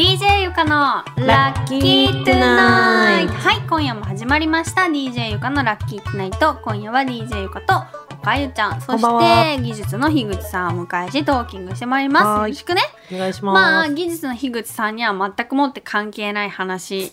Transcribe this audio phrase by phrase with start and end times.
[0.00, 4.84] DJ ゆかのラッキートゥナイトはい今夜も始まりました。
[4.84, 7.74] DJ ゆかのラッキートゥナイト今夜は DJ ゆかと
[8.14, 8.80] 岡ゆちゃん。
[8.80, 9.20] そしは
[9.54, 12.24] て技術の樋口さんをお迎えしてトーキングしてまいります。
[12.24, 12.40] はい。
[12.44, 12.80] よろしくね。
[13.12, 13.54] お願いします。
[13.54, 17.12] まあ技術の樋口さんには全くもって関係ない話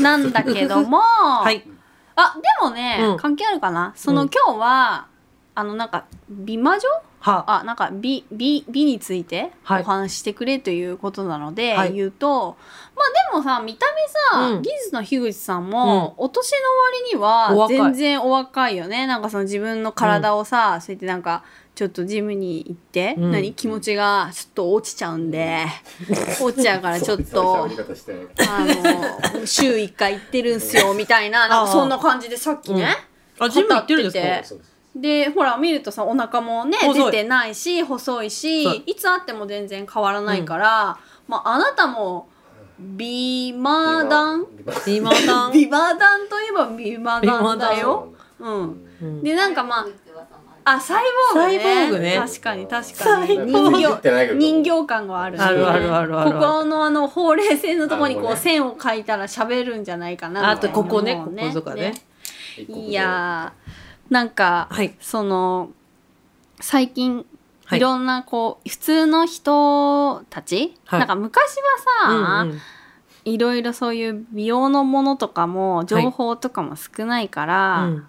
[0.00, 1.64] なんだけどもはい。
[2.14, 5.08] あでもね、うん関係あるかなその、うん今日は
[5.58, 6.88] あのなんか美魔女？
[7.20, 7.44] は。
[7.48, 9.82] あなんか美美美についておはい。
[9.82, 11.94] 話ししてくれということなので、はい。
[11.94, 12.56] 言うと
[12.94, 13.86] まあでもさ見た
[14.32, 14.62] 目さ、うん。
[14.62, 16.56] 技術の樋口さんも、お年の
[17.26, 19.08] 割には全然お若いよね。
[19.08, 21.42] なんかその自分の体をさ、そうやってなんか
[21.74, 23.32] ちょっとジムに行って、うん。
[23.32, 23.52] 何？
[23.52, 25.66] 気持ちがちょっと落ちちゃうんで
[26.40, 32.96] 落ちちゃうからちょっとあの週1回行ってるんすよみたいななんかそんな感じでさっきね。
[33.40, 34.60] あ、ジム行ってるんですか？
[35.00, 42.28] でほら見るとさお腹もね出てないし細いしいつあっても全然変わらないから、まあ、あなたも
[42.78, 44.46] 美マダン
[44.86, 45.52] ビマダン。
[45.52, 48.14] 美マダンといえば美マダンだよ。
[48.38, 49.22] うん、うん。
[49.22, 49.86] でなんかまあ
[50.64, 51.60] あサイボーグね。
[51.60, 52.16] サイボーグね。
[52.16, 53.38] 確かに確かに。
[53.38, 54.34] 人形ど。
[54.34, 55.42] 人形感があるね。
[55.44, 61.94] あるあるあるあるここのあのほうれい線のところにこう線を描いたら喋るんじゃないかなあとここね、こことかね。
[62.68, 63.67] いやー
[64.10, 64.94] なんか、はい。
[65.00, 65.70] その
[66.60, 67.24] 最近
[67.64, 67.78] はい。
[67.78, 71.00] いろんなこう普通の人たち、はい。
[71.00, 71.62] なんか昔は
[72.04, 72.60] さ、うんうん
[73.24, 78.06] いろいろそういう美容のものとかも情報とかも少ないから、うん。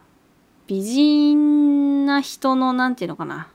[0.67, 3.49] 美人な人のなんていうのかな、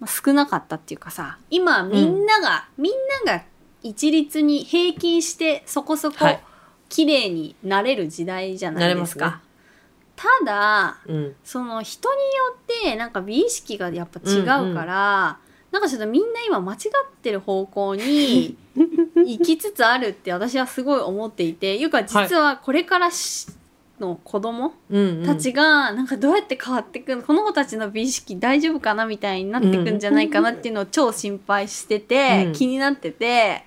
[0.00, 2.92] まあ、少なかったっていうかさ今みんなが、みん
[3.24, 3.44] なが
[3.82, 6.40] 一律に平均してそこそこはい。
[6.88, 9.26] 綺麗になれる時代じゃないですか。
[9.26, 9.38] なれ
[10.16, 11.34] ただうん。
[11.44, 15.38] その人によってなんか美意識がやっぱ違うから、
[15.70, 18.56] なんかちょっとみんな今間違ってる方向に
[19.14, 23.46] 行きつつあるって私はすごい思っていていうか実はこれからし
[24.00, 25.26] の子供うんうん。
[25.26, 33.64] たちがなんかどうやって変わっていくのこの子たちの美意識大丈夫かなみたいになっていくんじゃないかなっていうのを超心配してて、うん気になってて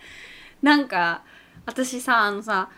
[0.62, 1.22] なんか
[1.66, 2.70] 私さあのさ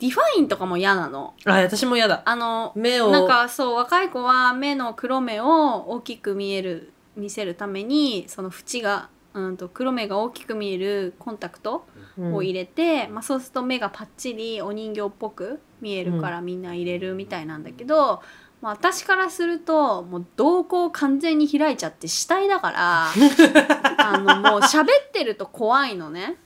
[0.00, 1.34] ディファインとかも嫌なの。
[1.44, 2.22] あ、私も嫌だ。
[2.24, 3.10] あの目を。
[3.10, 11.86] なんかそう若い子は目の黒目を大きく見える見せるためにその縁がうんと黒目が大きく見えるコンタクト
[12.18, 18.22] うんを入れて、まあ、そうすると目がパッチリお人形っぽく見えるからみんな入れるみたいなんだけど、
[18.62, 23.06] まあ、私からするともう瞳孔完全に開いちゃって死体だから
[24.02, 26.36] あのもう喋ってると怖いのね。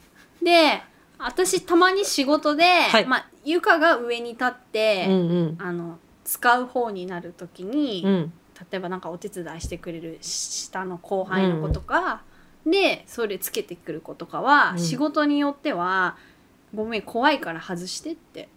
[0.42, 0.82] で
[1.18, 3.06] 私たまに仕事で、はい。
[3.06, 5.56] まあ、床が上に立って、うんうん。
[5.58, 8.32] あの使う方になる時に、うん。
[8.70, 12.22] 例えばなんかお手伝いしてくれる下の後輩の子とか、
[12.66, 14.78] でそれつけてくる子とかは、うん。
[14.78, 16.16] 仕事によっては
[16.74, 18.48] 「ごめん怖いから外して」って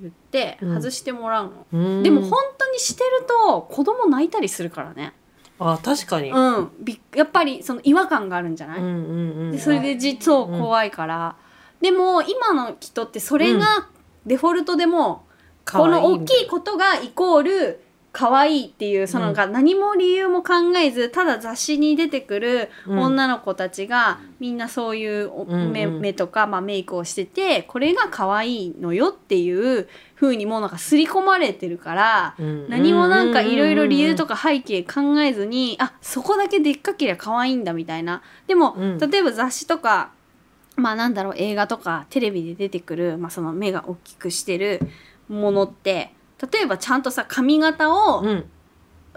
[0.00, 0.74] 言ってうん。
[0.76, 2.02] 外してもらうの、うん。
[2.02, 5.12] でも本当にしてると子供泣いたりするからね。
[5.58, 6.30] あ、確かに。
[6.30, 6.70] うん。
[6.80, 9.52] びやっぱりその違和感があるんじゃない、うんうんうん。
[9.52, 11.36] でそれで実は怖いから、
[11.80, 13.88] でも今の人ってそれが
[14.26, 15.26] デフォルトでも、
[15.70, 17.80] この大きいことがイコール
[18.12, 22.98] 可愛いっていうそのなんか何も理由も考えずただ雑誌に出てくるうん。
[22.98, 25.30] 女の子たちがみんなそういう
[25.70, 32.34] 目目とか、まあ、メイクをしててこれが可愛いのよっていう風にもうなんか刷り込まれてるから
[32.68, 34.30] 何もなんかいろいろ理由とか。
[34.30, 38.22] か背景考えずにあそこだけでっかけりゃ可愛いんだみたいな。
[38.46, 38.98] でも、うん。
[38.98, 40.12] 例えば雑誌とか
[40.80, 44.80] まあなんだろう映画とかテレビで出てくる、まあ、その目が大きくしてる
[45.28, 46.12] ものって
[46.52, 48.44] 例えばちゃんとさ髪型をうん。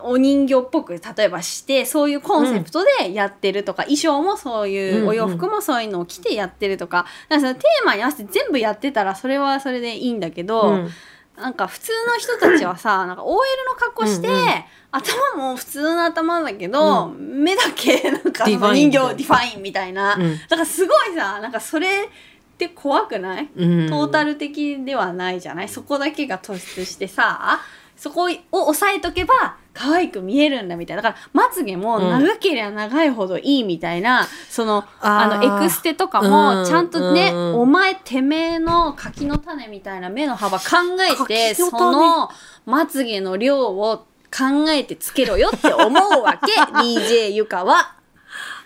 [0.01, 5.07] お人形っぽく例えばしてそういうコンセプトでやってるとか、衣装もそういう、うんうん。
[5.09, 10.89] お洋服もそういうのを着てやってるとかだからそのテーマに合わせて全部やってたらそれはそれでいいんだけど、うん
[11.37, 14.63] なんか普通の人たちはさ なんか OL の格好して、うんうん。
[14.91, 20.37] 頭も普通の頭だけど、目だけなんか人形ディファインみたいな、うん。
[20.47, 22.09] だからすごいさなんかそれっ
[22.57, 23.89] て怖くない、うん。
[23.89, 25.69] トータル的ではないじゃない？
[25.69, 27.59] そこだけが突出してさ
[27.97, 31.01] そこを押さえとけば可愛く見えるんだみたいな。
[31.01, 36.31] だからまつげも長ければ長いほどいいみたいな、そのあのエクステとかうん。
[36.31, 37.55] もちゃんとね、うん。
[37.61, 40.65] お前てめえの柿の種みたいな目の幅考
[41.01, 42.29] えてその
[42.65, 44.05] まつげの量を
[44.35, 46.51] 考えてつけろよって思うわけ。
[46.53, 47.95] DJ ゆかは。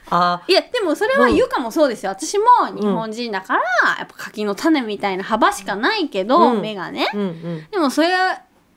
[0.09, 1.36] あいやでもそれはうん。
[1.36, 3.62] ゆかもそうですよ、私も日本人だから、
[3.98, 6.62] やっぱ柿の種みたいな幅しかないけど、うん。
[6.62, 7.09] 目がね。
[7.13, 7.68] うんうん。
[7.71, 8.09] でもそれ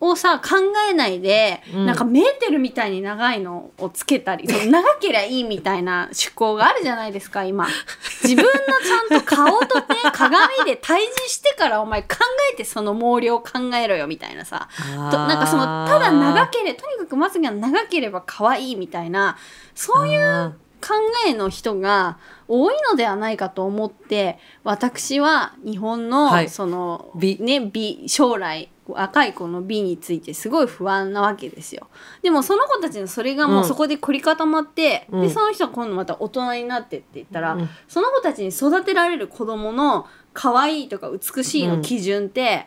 [0.00, 0.56] をさ考
[0.90, 1.86] えないで、うん。
[1.86, 7.68] なんかメーテルみたいに長いのをつけたりその長けりゃいいみたいな趣向があるじゃないですか今。
[8.24, 12.16] 自分のちゃんと顔とね鏡鏡で対峙してからお前考
[12.52, 14.68] えてその毛量考えろよみたいなさ。
[15.10, 19.36] となんかそのただ長ければとにかくまつげが長ければ可愛いみたいな
[19.74, 20.94] そういう考
[21.26, 22.18] えの人が
[22.48, 26.48] 多いのではないかと思って私は日本の、はい。
[26.48, 27.38] その美。
[27.40, 31.88] ね美将来若い子の美についてすごい不安なわけですよ。
[32.22, 33.64] でもその子たちのそれがもううん。
[33.68, 35.22] そこで凝り固まって、うん。
[35.22, 37.68] でその人が今度また大人になってって言ったら、うん。
[37.86, 42.66] その子たちに育てられる子供の可愛いとか美しいの基準って、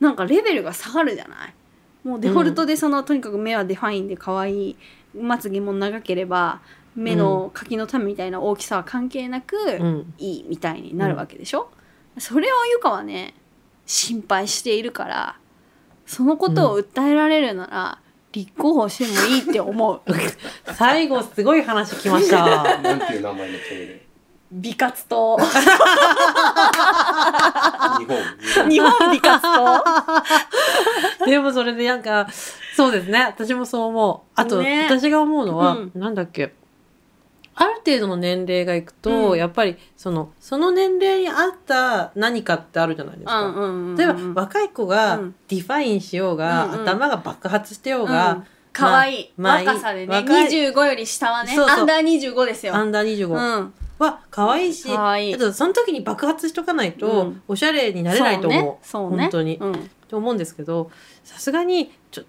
[0.00, 1.54] なんかレベルが下がるじゃない？
[2.06, 4.76] もうデフォルトでその、とにかく目はデファインで可愛い
[5.16, 6.60] まつげも長ければ
[6.94, 10.14] 目の柿の種みたいな大きさは関係なく、うん。
[10.18, 11.70] いいみたいになるわけでしょ、
[12.18, 13.34] それをゆかはね
[13.86, 15.36] 心配しているから
[16.06, 17.98] そのことを訴えられるなら、
[18.32, 20.00] 立候補してもいいって思う。
[20.74, 22.78] 最後すごい話きました。
[22.80, 24.06] なんていう名前のトイレ？
[24.50, 25.44] 美活と日
[28.04, 28.68] 本。
[28.68, 32.26] 日本美活とでもそれでなんか
[32.76, 33.20] そうですね。
[33.20, 34.30] 私もそう思う。
[34.34, 34.84] あと、ね。
[34.90, 35.92] 私が思うのは、うん。
[35.94, 36.54] なんだっけ？
[37.54, 39.38] ある程度の年齢がいくと、うん。
[39.38, 43.94] やっぱりそのその年齢に合った何かってあるじゃないですか。
[43.96, 45.34] 例えば若い子がうん。
[45.48, 46.82] ディファインしようが、うんうん。
[46.82, 49.32] 頭が爆発してよううん、可愛い。
[49.36, 50.16] まあ若さでね。
[50.16, 50.48] 若い。
[50.48, 51.54] 25より下はね。
[51.54, 51.78] そうそう。
[51.80, 52.74] アンダー25ですよ。
[52.74, 53.74] アンダー25うん。
[53.98, 55.34] は可愛いし、可愛い。
[55.34, 57.42] あとその時に爆発しとかないと、うん。
[57.48, 58.86] おしゃれになれないと思う。
[58.86, 59.14] そうね。
[59.14, 59.22] そうね。
[59.24, 59.56] 本当に。
[59.58, 59.90] うん。
[60.12, 60.90] と思うんですけど
[61.24, 62.24] さすがにちょ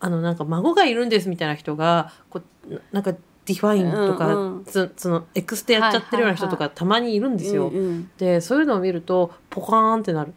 [0.00, 7.68] あのなんか孫がいるんですみたいな人がこうななんかディファインとか、うんうんつそのエクステやっちゃってるような人とかたまにいるんですよ。
[7.68, 10.32] うんうんでそういうのを見るとポカーンってなる。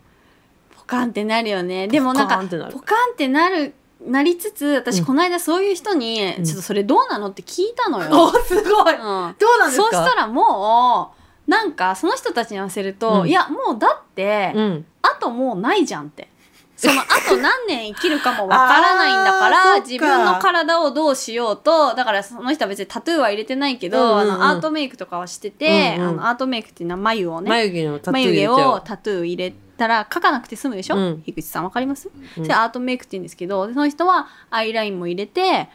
[0.75, 3.73] ポカンってなるよねでもなんかポカーンってなるポカンってなる
[4.05, 8.09] なりつつ私うんこの間そういう人に、うんちょっとそれどうなのって聞いたのよ。
[8.13, 8.93] おすごい。
[8.93, 9.83] うんどうなんですか？
[9.83, 11.13] そうしたらも
[11.47, 14.85] うなんかその人たちに合わせると、うんいやもうだって、うん。
[15.03, 16.27] あともうないじゃんって。
[16.75, 24.33] そのあと何年生きるかもわからないんだから 自分の体をどうしようとだからその人は別にタトゥーは入れてないけど、うんうんうん。
[24.33, 26.09] あのアートメイクとかはしてて、うんうん。
[26.09, 28.47] あのアートメイクっていうのは眉をね眉毛眉毛。
[28.49, 31.21] をタトゥー入れたら描かなくて済むでしょ、うん。
[31.25, 32.43] 樋口さんわかります、うん。
[32.43, 35.69] それアートメイクって言うんですけどでその人はアイラインも入れて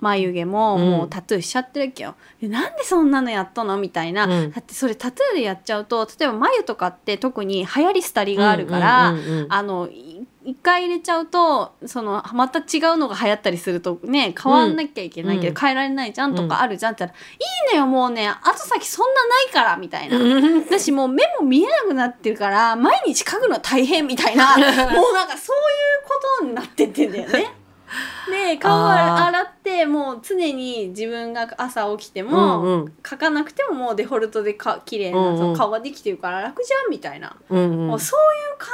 [0.00, 2.14] 眉毛ももうタトゥーしちゃってるわけよ。
[2.40, 3.76] でなんでそんなのやったの？
[3.78, 4.52] みたいな、うん。
[4.52, 15.54] だってそれタトゥーでやっちゃうと例えば眉とかって特に流行り廃りがあるから、うんうんうんうんあのい一回入れちゃうとそのまた違うのが流行ったりするとね変わんなきゃいけないけど、うん。
[15.54, 17.20] 変えられないじゃんとかあるじゃんって言ったら
[17.68, 20.16] 「いいのよもうね後先そんなないから」みたいな。
[20.16, 20.66] うん。
[20.66, 25.60] だしもう目も見えなくなってるから毎日描くの大変みたいな もうなんかそうい
[26.00, 27.52] うことになってってんだよね。
[28.30, 32.92] で顔を洗ってもう常に自分が朝起きても、うんうん。
[33.02, 35.38] 描かなくてももうデフォルトでか綺麗なうんうん。
[35.38, 37.86] その顔ができてるから楽じゃんみたいな、うんうん。
[37.88, 38.68] もうそういう感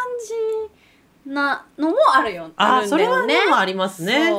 [0.68, 0.83] じ
[1.26, 2.50] なのもあるよ。
[2.56, 4.30] あるんだよそれはねもありますね。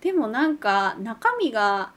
[0.00, 1.92] でもなんか中身が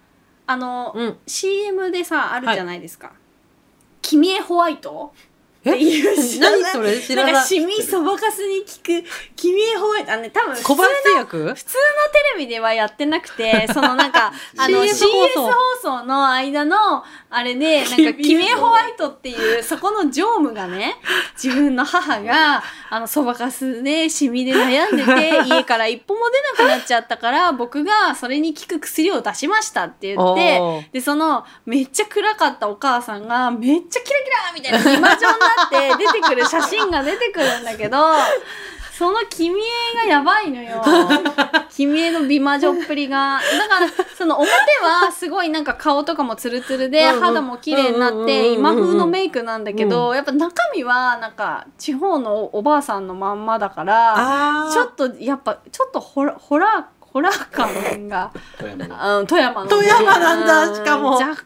[0.46, 1.18] あの、うん。
[1.28, 3.12] CM でさあるじゃないですか
[4.02, 5.37] 「君へホワイト」え
[5.72, 6.62] っていう知らない。
[6.62, 7.00] 何それ？
[7.02, 7.42] 知らなんか。
[7.44, 9.04] シミそばかすに効く
[9.36, 11.38] 「君へホワイト」あのね多分普通小の林薬？
[11.56, 15.48] 普通のテレビではやってなくて そのなんかあの CS CS 放送。
[15.48, 20.96] 放送の間のあれでなんか「君へホワイト」っていうそこの常務がね
[21.42, 30.92] 自分の母があのそばかすでシミで悩んでて 家から一歩も出なくなっちゃったから僕がそれに効く薬を出しましたって言っておー。
[30.92, 37.98] でそのめっちゃ暗かったお母さんがめっちゃキラキラみたいな美魔女になって出てくる写真が出てくるんだけど
[38.98, 39.64] その君へ
[39.96, 40.84] がやばいのよ。
[41.70, 43.40] 君への美魔女っぷりが。
[43.60, 43.88] だから
[44.18, 44.50] その表
[44.82, 58.32] はすごいなんか顔とかもツルツルで肌も綺麗になって今風のメイクなんだけどやっぱ中身はなんか地方のおばあさんのまんまだからちょっとやっぱちょっとホラホラーホラー感が。
[58.60, 58.88] 富山。
[58.88, 59.68] のうん富山の。
[59.68, 61.14] 富山なんだしかも。
[61.14, 61.38] 若干やっ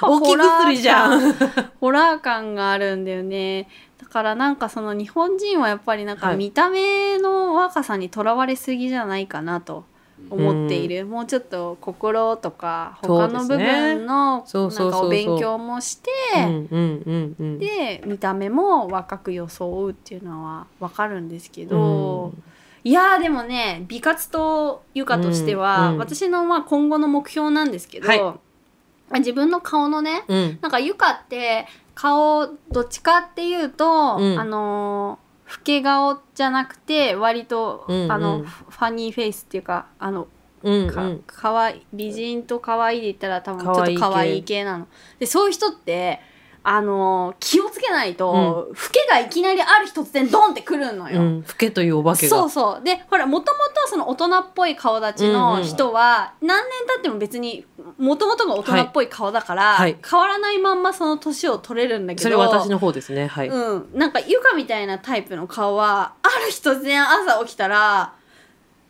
[0.00, 1.32] ぱホラー感薬じゃん。
[1.80, 2.54] ホラー感。
[2.54, 3.68] があるんだよね。
[4.00, 6.36] だからなんかその日本人はやっぱりなんかはい。
[6.38, 9.84] 見た目の若さにとらわれすぎじゃないかなと
[10.30, 17.58] 思っている、もうちょっと心とか他の部分のなんかお勉強もしてうんうんうんうん。
[17.58, 22.42] で見た目も若く装うっていうのはわかるんですけど、うん
[22.84, 29.18] いやーでもね美活とゆかとしては、うんうん私のまあ今後の目標なんですけど、はい。
[29.20, 30.58] 自分の顔のねうん。
[30.60, 34.40] なんかゆかって顔どっちかっていうと、うん。
[34.40, 38.12] あのー老け顔じゃなくて割と、うんうん。
[38.12, 40.28] あのフファニーフェイスっていうかあのか、
[40.64, 41.22] うんうん。
[41.26, 44.86] かわい美人と可愛いで言ったら多分ちょっと可愛い系なの。
[45.18, 46.20] でそういう人って
[46.64, 51.20] あの気をつけないと、老けがいきなりある日突然ドンってくるのよ。
[51.20, 52.36] うん、老けというお化けが。
[52.36, 52.84] そうそう。
[52.84, 57.64] でほらもともとその大人っぽい顔立ちの人は、何年経っても別に
[57.96, 59.96] もともとが大人っぽい顔だから、はい。
[60.08, 63.28] 変わらないまんまその年を取れるんだけどそれ私の方ですね。
[63.28, 68.12] はい、うん、なんかゆかみたいなタイプの顔はある日突然朝起きたら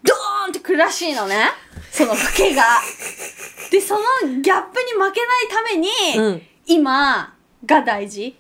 [0.03, 1.37] ドーンってくるらしいのね。
[1.93, 2.63] その老けが。
[3.71, 4.01] でその
[4.41, 6.43] ギャップに負けないために、うん。
[6.67, 7.35] 今
[7.65, 8.37] が大事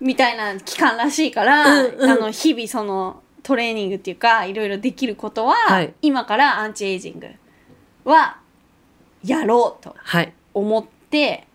[0.00, 7.28] みたいな期間らしいから、うんうんあの日々そのトレーニングっていうかいろいろできることは、はい今からアンチエイジング
[8.04, 8.38] は
[9.24, 11.46] やろうとはい思って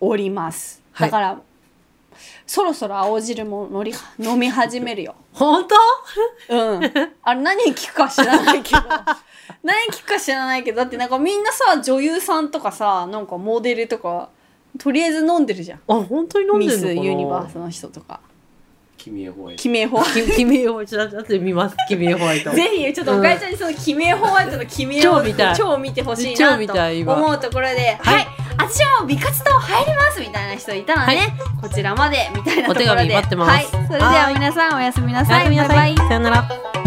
[0.00, 0.82] おります。
[0.92, 1.40] はいだから、
[2.46, 5.14] そろそろ青汁ものり 飲み始めるよ。
[5.32, 5.76] 本当？
[6.48, 6.84] うん。
[7.22, 8.82] あれ何に効くか知らないけど。
[9.62, 14.30] 何に効くか知らないけど、だってなんかみんなさ、女優さんとかさ、なんかモデルとか、
[14.78, 15.80] とりあえず飲んでるじゃん。
[15.88, 17.02] あ本当に飲んでミるのかな？
[17.02, 18.20] スユニバースの人とか。
[18.96, 21.76] 君へホワイトキメホワイきキメホワイトだって見ます。
[21.88, 22.56] キメホワイトト。
[22.56, 25.56] ぜひ、ちょっとおかえちゃんにそのキメホワイトのキメを超見たい。
[25.56, 27.14] 超見てほしい超な見たい今。
[27.14, 28.26] と思うところで、はい、
[28.58, 32.90] 私はもう美活動入りますみたいな人いたらね、こちらまでみたいなところで。
[32.90, 33.50] お手紙待ってます。
[33.50, 35.48] はい、それでは皆さんおやすみなさい。
[35.48, 35.76] おやすみなさい。
[35.76, 36.08] バイバイ。
[36.08, 36.79] さよなら